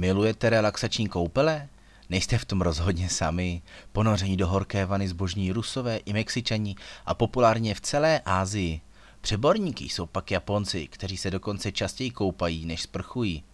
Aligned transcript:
Milujete 0.00 0.50
relaxační 0.50 1.08
koupele? 1.08 1.68
Nejste 2.10 2.38
v 2.38 2.44
tom 2.44 2.60
rozhodně 2.60 3.08
sami. 3.08 3.62
Ponoření 3.92 4.36
do 4.36 4.46
horké 4.46 4.86
vany 4.86 5.08
zbožní 5.08 5.52
rusové 5.52 5.96
i 5.96 6.12
mexičani 6.12 6.74
a 7.06 7.14
populárně 7.14 7.74
v 7.74 7.80
celé 7.80 8.20
Asii. 8.24 8.80
Přeborníky 9.20 9.84
jsou 9.84 10.06
pak 10.06 10.30
Japonci, 10.30 10.86
kteří 10.86 11.16
se 11.16 11.30
dokonce 11.30 11.72
častěji 11.72 12.10
koupají, 12.10 12.66
než 12.66 12.82
sprchují. 12.82 13.44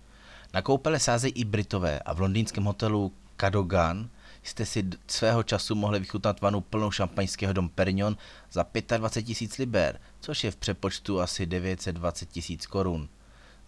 Na 0.54 0.62
koupele 0.62 1.00
sázejí 1.00 1.32
i 1.32 1.44
Britové 1.44 1.98
a 1.98 2.12
v 2.14 2.20
londýnském 2.20 2.64
hotelu 2.64 3.12
Cadogan 3.40 4.08
jste 4.42 4.66
si 4.66 4.84
svého 5.06 5.42
času 5.42 5.74
mohli 5.74 5.98
vychutnat 5.98 6.40
vanu 6.40 6.60
plnou 6.60 6.90
šampaňského 6.90 7.52
dom 7.52 7.68
Perignon 7.68 8.16
za 8.52 8.66
25 8.96 9.22
tisíc 9.22 9.58
liber, 9.58 10.00
což 10.20 10.44
je 10.44 10.50
v 10.50 10.56
přepočtu 10.56 11.20
asi 11.20 11.46
920 11.46 12.30
tisíc 12.30 12.66
korun. 12.66 13.08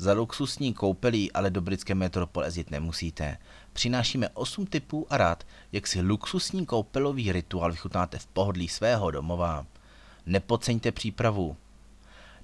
Za 0.01 0.13
luxusní 0.13 0.75
koupelí 0.75 1.33
ale 1.33 1.51
do 1.51 1.61
britské 1.61 1.95
metropole 1.95 2.47
jezdit 2.47 2.71
nemusíte. 2.71 3.39
Přinášíme 3.73 4.29
8 4.29 4.67
typů 4.67 5.07
a 5.11 5.17
rád, 5.17 5.47
jak 5.73 5.87
si 5.87 6.01
luxusní 6.01 6.67
koupelový 6.67 7.33
rituál 7.33 7.71
vychutnáte 7.71 8.19
v 8.19 8.27
pohodlí 8.27 8.69
svého 8.69 9.11
domova. 9.11 9.67
Nepodceňte 10.27 10.93
přípravu. 10.93 11.57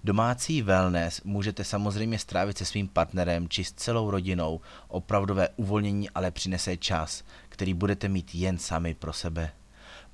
Domácí 0.04 0.62
wellness 0.62 1.20
můžete 1.24 1.64
samozřejmě 1.64 2.18
strávit 2.18 2.58
se 2.58 2.64
svým 2.64 2.88
partnerem 2.88 3.48
či 3.48 3.64
s 3.64 3.72
celou 3.72 4.10
rodinou. 4.10 4.60
Opravdové 4.88 5.48
uvolnění 5.56 6.10
ale 6.10 6.30
přinese 6.30 6.76
čas, 6.76 7.24
který 7.48 7.74
budete 7.74 8.08
mít 8.08 8.34
jen 8.34 8.58
sami 8.58 8.94
pro 8.94 9.12
sebe. 9.12 9.52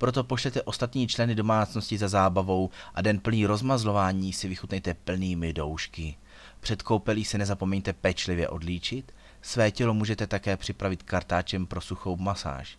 Proto 0.01 0.23
pošlete 0.23 0.61
ostatní 0.61 1.07
členy 1.07 1.35
domácnosti 1.35 1.97
za 1.97 2.07
zábavou 2.07 2.69
a 2.93 3.01
den 3.01 3.19
plný 3.19 3.45
rozmazlování 3.45 4.33
si 4.33 4.47
vychutnejte 4.47 4.93
plnými 4.93 5.53
doušky. 5.53 6.15
Před 6.59 6.81
koupelí 6.81 7.25
se 7.25 7.37
nezapomeňte 7.37 7.93
pečlivě 7.93 8.49
odlíčit, 8.49 9.11
své 9.41 9.71
tělo 9.71 9.93
můžete 9.93 10.27
také 10.27 10.57
připravit 10.57 11.03
kartáčem 11.03 11.65
pro 11.65 11.81
suchou 11.81 12.17
masáž. 12.17 12.77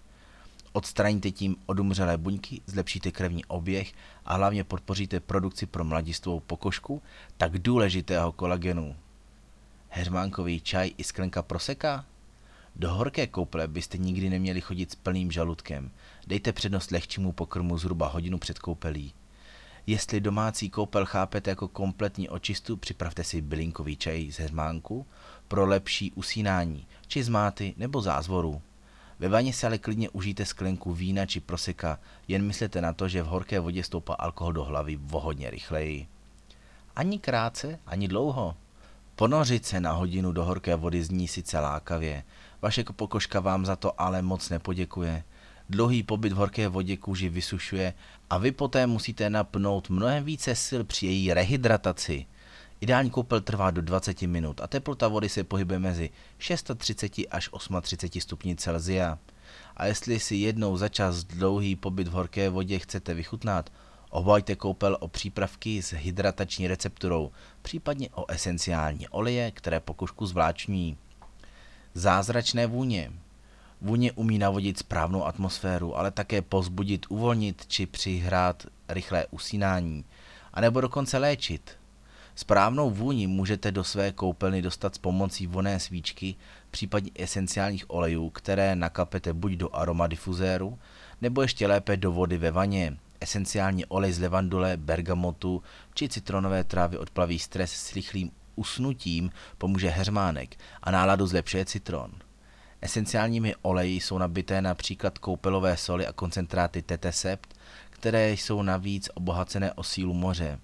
Odstraníte 0.73 1.31
tím 1.31 1.56
odumřelé 1.67 2.19
buňky, 2.19 2.61
zlepšíte 2.67 3.11
krevní 3.11 3.45
oběh 3.45 3.93
a 4.25 4.34
hlavně 4.34 4.65
podpoříte 4.65 5.20
produkci 5.20 5.67
pro 5.67 5.84
mladistvou 5.84 6.41
pokožku 6.41 7.03
tak 7.37 7.59
důležitého 7.59 8.33
kolagenu. 8.33 8.97
Hermánkový 9.89 10.61
čaj 10.61 10.91
i 10.97 11.05
sklenka 11.05 11.43
proseka? 11.43 12.05
Do 12.77 12.95
horké 12.95 13.27
koupele 13.27 13.69
byste 13.69 13.98
nikdy 13.98 14.31
neměli 14.31 14.61
chodit 14.61 14.92
s 14.92 14.95
plným 14.95 15.33
žaludkem. 15.33 15.91
Dejte 16.27 16.53
přednost 16.53 16.91
lehčímu 16.91 17.33
pokrmu 17.33 17.78
zhruba 17.78 18.09
hodinu 18.09 18.39
před 18.39 18.59
koupelí. 18.59 19.12
Jestli 19.87 20.20
domácí 20.20 20.70
koupel 20.70 21.06
chápete 21.06 21.50
jako 21.50 21.69
kompletní 21.69 22.28
očistu, 22.28 22.77
připravte 22.77 23.25
si 23.25 23.41
bylinkový 23.41 23.97
čaj 23.97 24.31
z 24.31 24.39
hermánku 24.39 25.06
pro 25.48 25.67
lepší 25.67 26.12
usínání, 26.12 26.87
či 27.06 27.23
z 27.25 27.28
máty 27.28 27.75
nebo 27.77 28.00
zázvoru. 28.03 28.62
Ve 29.19 29.28
vaně 29.28 29.53
si 29.53 29.67
ale 29.67 29.78
klidně 29.78 30.11
užijte 30.11 30.47
sklenku 30.47 30.93
vína 30.93 31.27
či 31.27 31.41
proseka, 31.41 31.98
jen 32.28 32.47
myslete 32.47 32.81
na 32.81 32.93
to, 32.93 33.09
že 33.09 33.23
v 33.23 33.27
horké 33.27 33.61
vodě 33.61 33.84
stoupá 33.84 34.15
alkohol 34.15 34.53
do 34.53 34.65
hlavy 34.65 34.97
vohodně 34.97 35.50
rychleji. 35.50 36.06
Ani 36.97 37.19
krátce, 37.19 37.78
ani 37.87 38.09
dlouho. 38.09 38.56
Ponořit 39.23 39.67
se 39.67 39.81
na 39.81 39.92
hodinu 39.92 40.33
do 40.33 40.45
horké 40.45 40.77
vody 40.77 41.05
zní 41.05 41.28
sice 41.28 41.59
lákavě, 41.59 42.25
vaše 42.62 42.84
pokožka 42.84 43.41
vám 43.41 43.67
za 43.67 43.77
to 43.77 44.01
ale 44.01 44.23
moc 44.23 44.48
nepoděkuje. 44.48 45.25
Dlouhý 45.69 46.03
pobyt 46.03 46.33
v 46.33 46.37
horké 46.37 46.69
vodě 46.69 46.97
kůži 46.97 47.28
vysušuje 47.28 47.95
a 48.31 48.39
vy 48.39 48.53
poté 48.53 48.87
musíte 48.87 49.31
napnout 49.31 49.91
mnohem 49.91 50.25
více 50.25 50.55
sil 50.67 50.83
při 50.84 51.06
její 51.06 51.34
rehydrataci. 51.34 52.27
Ideální 52.81 53.11
koupel 53.11 53.41
trvá 53.41 53.70
do 53.70 53.83
20 53.83 54.23
minut 54.23 54.61
a 54.61 54.67
teplota 54.67 55.09
vody 55.09 55.28
se 55.28 55.45
pohybuje 55.45 55.78
mezi 55.78 56.11
630 56.39 57.12
až 57.31 57.50
38 57.83 58.20
stupni 58.20 58.56
Celsia. 58.56 59.19
A 59.77 59.87
jestli 59.87 60.20
si 60.20 60.37
jednou 60.37 60.77
za 60.77 60.89
čas 60.89 61.25
dlouhý 61.25 61.77
pobyt 61.77 62.09
v 62.09 62.12
horké 62.12 62.48
vodě 62.48 62.78
chcete 62.78 63.15
vychutnat, 63.15 63.70
obajte 64.13 64.57
koupel 64.57 64.97
o 65.01 65.09
přípravky 65.09 65.83
s 65.83 65.93
hydratační 65.93 66.69
recepturou, 66.69 67.31
případně 67.62 68.09
o 68.15 68.31
esenciální 68.31 69.09
oleje, 69.09 69.50
které 69.50 69.81
pokožku 69.81 70.27
zvláční. 70.27 70.97
Zázračné 71.95 72.67
vůně. 72.67 73.12
Vůně 73.81 74.12
umí 74.12 74.39
navodit 74.39 74.78
správnou 74.78 75.25
atmosféru, 75.25 75.97
ale 75.97 76.11
také 76.11 76.43
pozbudit, 76.43 77.06
uvolnit 77.09 77.67
či 77.67 77.87
přihrát 77.87 78.67
rychlé 78.89 79.27
usínání, 79.31 80.05
anebo 80.53 80.81
dokonce 80.81 81.19
léčit. 81.19 81.77
Správnou 82.34 82.91
vůni 82.91 83.27
můžete 83.27 83.72
do 83.72 83.84
své 83.84 84.12
koupelny 84.12 84.62
dostat 84.62 84.95
s 84.95 84.99
pomocí 84.99 85.47
voné 85.47 85.81
svíčky, 85.81 86.34
případně 86.71 87.11
esenciálních 87.15 87.91
olejů, 87.91 88.31
které 88.31 88.77
nakapete 88.77 89.33
buď 89.33 89.53
do 89.53 89.75
aromadifuzéru, 89.77 90.78
nebo 91.21 91.43
ještě 91.43 91.67
lépe 91.67 91.97
do 91.97 92.12
vody 92.12 92.39
ve 92.39 92.51
vaně. 92.51 92.97
Esenciální 93.22 93.87
olej 93.87 94.12
z 94.12 94.19
levandule, 94.19 94.77
bergamotu 94.77 95.62
či 95.94 96.09
citronové 96.09 96.65
trávy 96.65 96.99
odplaví 96.99 97.38
stres 97.38 97.72
s 97.72 97.93
rychlým 97.93 98.31
usnutím 98.55 99.31
pomůže 99.59 99.88
heřmánek 99.88 100.56
a 100.83 100.91
náladu 100.91 101.27
zlepšuje 101.27 101.65
citron. 101.65 102.12
Esenciálními 102.81 103.55
oleji 103.62 104.00
jsou 104.00 104.19
nabité 104.19 104.62
například 104.62 105.19
koupelové 105.19 105.77
soli 105.77 106.06
a 106.06 106.12
koncentráty 106.12 106.83
tetesept, 106.83 107.55
které 107.91 108.33
jsou 108.33 108.62
navíc 108.62 109.09
obohacené 109.15 109.72
o 109.72 109.83
sílu 109.83 110.15
moře. 110.15 110.59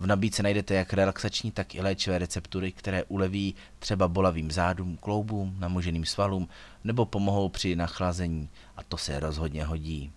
V 0.00 0.06
nabídce 0.06 0.42
najdete 0.42 0.74
jak 0.74 0.92
relaxační, 0.92 1.50
tak 1.50 1.74
i 1.74 1.80
léčivé 1.80 2.18
receptury, 2.18 2.72
které 2.72 3.04
uleví 3.04 3.54
třeba 3.78 4.08
bolavým 4.08 4.50
zádům, 4.50 4.96
kloubům, 4.96 5.56
namoženým 5.58 6.04
svalům 6.04 6.48
nebo 6.84 7.06
pomohou 7.06 7.48
při 7.48 7.76
nachlazení 7.76 8.48
a 8.76 8.82
to 8.82 8.96
se 8.96 9.20
rozhodně 9.20 9.64
hodí. 9.64 10.12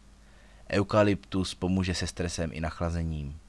Eukalyptus 0.69 1.55
pomůže 1.55 1.95
se 1.95 2.07
stresem 2.07 2.49
i 2.53 2.61
nachlazením. 2.61 3.39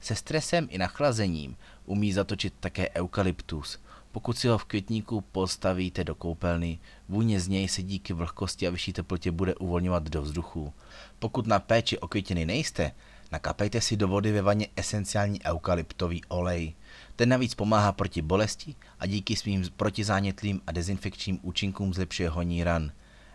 Se 0.00 0.14
stresem 0.14 0.68
i 0.70 0.78
nachlazením 0.78 1.56
umí 1.84 2.12
zatočit 2.12 2.54
také 2.60 2.88
eukalyptus. 2.96 3.78
Pokud 4.12 4.38
si 4.38 4.48
ho 4.48 4.58
v 4.58 4.64
květníku 4.64 5.20
postavíte 5.20 6.04
do 6.04 6.14
koupelny, 6.14 6.78
vůně 7.08 7.40
z 7.40 7.48
něj 7.48 7.68
se 7.68 7.82
díky 7.82 8.12
vlhkosti 8.12 8.66
a 8.66 8.70
vyšší 8.70 8.92
teplotě 8.92 9.30
bude 9.30 9.54
uvolňovat 9.54 10.02
do 10.02 10.22
vzduchu. 10.22 10.72
Pokud 11.18 11.46
na 11.46 11.58
péči 11.58 11.98
o 11.98 12.08
květiny 12.08 12.46
nejste, 12.46 12.92
nakapejte 13.32 13.80
si 13.80 13.96
do 13.96 14.08
vody 14.08 14.32
ve 14.32 14.42
vaně 14.42 14.68
esenciální 14.76 15.44
eukalyptový 15.44 16.24
olej. 16.24 16.74
Ten 17.16 17.28
navíc 17.28 17.54
pomáhá 17.54 17.92
proti 17.92 18.22
bolesti 18.22 18.74
a 19.00 19.06
díky 19.06 19.36
svým 19.36 19.64
protizánětlým 19.76 20.60
a 20.66 20.72
dezinfekčním 20.72 21.38
účinkům 21.42 21.94
zlepšuje 21.94 22.28
honí 22.28 22.64
ran 22.64 22.92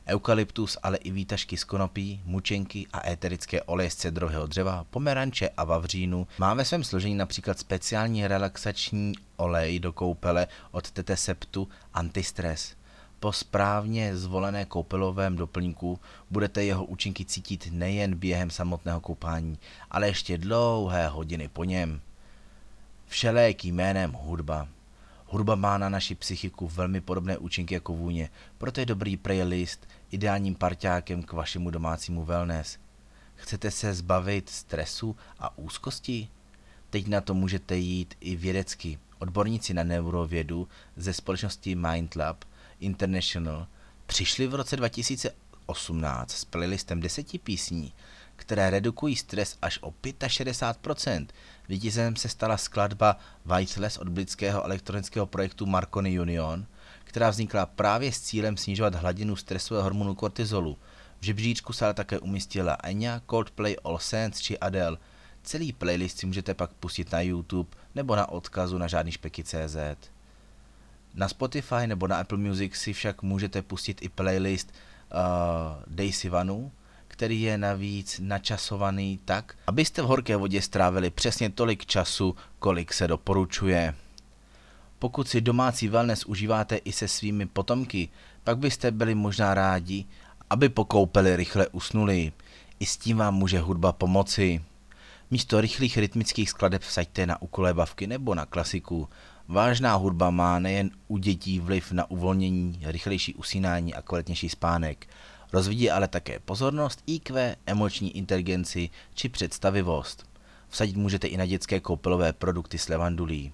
eukalyptus, 0.08 0.78
ale 0.84 0.98
i 0.98 1.12
výtažky 1.12 1.58
z 1.58 1.64
konopí, 1.64 2.22
mučenky 2.26 2.88
a 2.94 3.10
éterické 3.10 3.62
oleje 3.62 3.90
z 3.90 3.96
cedrového 3.96 4.48
dřeva, 4.48 4.86
pomeranče 4.90 5.50
a 5.58 5.64
vavřínu. 5.64 6.28
Má 6.38 6.54
ve 6.54 6.66
svém 6.66 6.84
složení 6.84 7.16
například 7.16 7.60
speciální 7.60 8.28
relaxační 8.28 9.14
olej 9.38 9.80
do 9.80 9.94
koupele 9.94 10.48
od 10.72 10.92
Teteseptu 10.92 11.68
Antistres. 11.94 12.76
Po 13.20 13.32
správně 13.32 14.18
zvolené 14.18 14.66
koupelovém 14.66 15.36
doplňku 15.36 16.00
budete 16.30 16.64
jeho 16.64 16.86
účinky 16.86 17.26
cítit 17.26 17.70
nejen 17.72 18.16
během 18.16 18.50
samotného 18.50 19.00
koupání, 19.00 19.60
ale 19.92 20.08
ještě 20.08 20.38
dlouhé 20.38 21.08
hodiny 21.08 21.48
po 21.48 21.64
něm. 21.64 22.02
Všelék 23.08 23.66
jménem 23.66 24.12
hudba. 24.12 24.68
Hudba 25.34 25.56
má 25.56 25.78
na 25.78 25.90
naši 25.90 26.16
psychiku 26.16 26.68
velmi 26.68 27.02
podobné 27.02 27.38
účinky 27.38 27.74
jako 27.74 27.94
vůně, 27.94 28.30
proto 28.58 28.80
je 28.80 28.86
dobrý 28.86 29.18
playlist 29.18 29.88
ideálním 30.12 30.56
parťákem 30.56 31.24
k 31.24 31.34
vašemu 31.34 31.70
domácímu 31.70 32.26
wellness. 32.26 32.78
Chcete 33.36 33.72
se 33.72 33.94
zbavit 33.94 34.50
stresu 34.50 35.16
a 35.40 35.58
úzkosti? 35.58 36.30
Teď 36.90 37.08
na 37.08 37.22
to 37.22 37.34
můžete 37.34 37.78
jít 37.78 38.16
i 38.20 38.36
vědecky. 38.36 39.00
Odborníci 39.20 39.74
na 39.74 39.84
neurovědu 39.84 40.68
ze 40.96 41.14
společnosti 41.14 41.76
MindLab 41.76 42.46
International 42.80 43.68
přišli 44.06 44.48
v 44.48 44.56
roce 44.56 44.76
2018 44.76 46.32
s 46.32 46.46
playlistem 46.46 47.00
deseti 47.00 47.40
písní, 47.40 47.94
které 48.36 48.70
redukují 48.70 49.16
stres 49.16 49.58
až 49.62 49.80
o 49.82 49.92
65%. 49.92 51.28
Vítězem 51.70 52.16
se 52.16 52.30
stala 52.30 52.58
skladba 52.58 53.18
Weightless 53.46 53.98
od 53.98 54.10
britského 54.10 54.64
elektronického 54.64 55.26
projektu 55.26 55.66
Marconi 55.66 56.20
Union, 56.20 56.66
která 57.04 57.30
vznikla 57.30 57.66
právě 57.66 58.12
s 58.12 58.22
cílem 58.22 58.58
snižovat 58.58 58.96
hladinu 58.96 59.36
stresového 59.36 59.84
hormonu 59.84 60.16
kortizolu. 60.16 60.78
V 61.20 61.26
žebříčku 61.26 61.74
se 61.74 61.86
ale 61.86 61.94
také 61.94 62.20
umístila 62.20 62.78
Enya, 62.84 63.22
Coldplay, 63.30 63.76
All 63.84 64.00
Saints 64.00 64.40
či 64.40 64.60
Adele. 64.60 64.98
Celý 65.44 65.74
playlist 65.74 66.18
si 66.18 66.26
můžete 66.26 66.54
pak 66.54 66.74
pustit 66.74 67.12
na 67.12 67.22
YouTube 67.22 67.70
nebo 67.96 68.16
na 68.16 68.30
odkazu 68.30 68.78
na 68.78 68.88
žádný 68.88 69.12
špeky.cz. 69.12 69.78
Na 71.14 71.28
Spotify 71.28 71.88
nebo 71.88 72.08
na 72.08 72.18
Apple 72.18 72.38
Music 72.38 72.76
si 72.76 72.94
však 72.94 73.22
můžete 73.22 73.62
pustit 73.62 74.02
i 74.02 74.10
playlist 74.10 74.72
uh, 74.72 75.96
Daisy 75.96 76.30
Vanu, 76.30 76.72
který 77.14 77.42
je 77.42 77.58
navíc 77.58 78.20
načasovaný 78.24 79.20
tak, 79.26 79.56
abyste 79.68 80.02
v 80.02 80.06
horké 80.06 80.38
vodě 80.38 80.62
strávili 80.62 81.10
přesně 81.10 81.50
tolik 81.50 81.86
času, 81.86 82.36
kolik 82.60 82.94
se 82.94 83.08
doporučuje. 83.08 83.96
Pokud 85.00 85.28
si 85.28 85.42
domácí 85.42 85.88
wellness 85.88 86.26
užíváte 86.26 86.76
i 86.76 86.92
se 86.92 87.08
svými 87.08 87.46
potomky, 87.46 88.10
Pak 88.44 88.58
byste 88.58 88.92
byli 88.92 89.16
možná 89.16 89.54
rádi, 89.54 90.06
aby 90.50 90.70
po 90.70 90.86
koupeli 90.86 91.36
rychle 91.36 91.68
usnuli. 91.68 92.32
I 92.80 92.86
s 92.86 92.98
tím 92.98 93.18
vám 93.18 93.36
může 93.36 93.60
hudba 93.60 93.92
pomoci. 93.92 94.62
Místo 95.32 95.62
rychlých 95.62 95.98
rytmických 95.98 96.50
skladeb 96.50 96.82
vsaďte 96.82 97.26
na 97.26 97.42
ukolébavky 97.42 98.08
nebo 98.08 98.36
na 98.36 98.46
klasiku. 98.46 99.10
Vážná 99.48 99.96
hudba 99.96 100.30
má 100.30 100.60
nejen 100.60 100.92
u 101.08 101.18
dětí 101.18 101.60
vliv 101.60 101.92
na 101.92 102.12
uvolnění, 102.12 102.80
rychlejší 102.84 103.36
usínání 103.36 103.94
a 103.94 104.02
kvalitnější 104.02 104.50
spánek. 104.50 105.08
Rozvíjí 105.54 105.92
ale 105.92 106.08
také 106.08 106.40
pozornost, 106.40 107.04
IQ, 107.08 107.56
emoční 107.66 108.18
inteligenci 108.18 108.90
či 109.14 109.30
představivost. 109.30 110.26
Vsadit 110.70 110.98
můžete 110.98 111.28
i 111.28 111.38
na 111.38 111.46
dětské 111.46 111.80
koupelové 111.80 112.34
produkty 112.34 112.78
s 112.78 112.90
levandulí. 112.90 113.54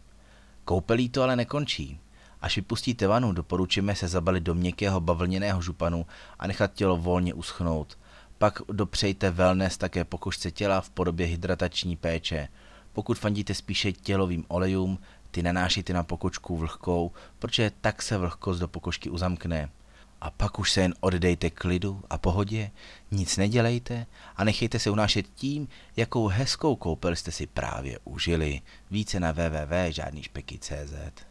Koupelí 0.66 1.10
to 1.10 1.24
ale 1.24 1.36
nekončí. 1.36 2.00
Až 2.42 2.56
vypustíte 2.56 3.08
vanu, 3.08 3.32
doporučujeme 3.32 3.96
se 3.96 4.08
zabalit 4.08 4.44
do 4.44 4.56
měkkého 4.56 5.02
bavlněného 5.02 5.62
županu 5.62 6.06
a 6.40 6.48
nechat 6.48 6.74
tělo 6.74 6.98
volně 6.98 7.34
uschnout. 7.34 7.98
Pak 8.38 8.62
dopřejte 8.72 9.32
wellness 9.32 9.78
také 9.78 10.04
pokožce 10.06 10.52
těla 10.52 10.82
v 10.82 10.90
podobě 10.90 11.26
hydratační 11.26 11.96
péče. 11.96 12.48
Pokud 12.94 13.20
fandíte 13.20 13.54
spíše 13.54 13.92
tělovým 13.92 14.46
olejům, 14.48 15.00
ty 15.32 15.44
nanášíte 15.44 15.94
na 15.94 16.04
pokožku 16.04 16.58
vlhkou, 16.58 17.12
protože 17.40 17.72
tak 17.82 18.02
se 18.02 18.18
vlhkost 18.18 18.60
do 18.60 18.68
pokožky 18.68 19.10
uzamkne. 19.10 19.70
A 20.22 20.32
pak 20.32 20.60
už 20.60 20.72
se 20.72 20.82
jen 20.82 20.94
oddejte 21.00 21.50
klidu 21.50 22.04
a 22.10 22.18
pohodě, 22.18 22.72
nic 23.12 23.38
nedělejte 23.38 24.06
a 24.36 24.44
nechejte 24.44 24.80
se 24.80 24.90
unášet 24.90 25.26
tím, 25.36 25.68
jakou 25.98 26.28
hezkou 26.28 26.76
koupel 26.76 27.16
jste 27.16 27.32
si 27.32 27.48
právě 27.48 28.00
užili. 28.04 28.62
Více 28.92 29.20
na 29.20 29.32
www.žádnýšpeky.cz 29.32 31.29